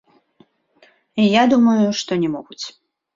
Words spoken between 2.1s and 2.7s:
не могуць.